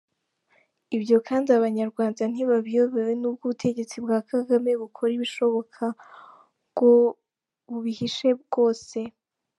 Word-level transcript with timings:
Ibyo 0.97 1.17
kandi 1.27 1.47
abanyarwanda 1.57 2.21
ntibabiyobewe, 2.31 3.11
n’ubwo 3.17 3.41
ubutegetsi 3.45 3.95
bwa 4.03 4.19
Kagame 4.29 4.71
bukora 4.81 5.11
ibishoboka 5.17 5.83
ngo 6.71 6.91
bubihishe 7.69 8.29
bwose. 8.43 8.97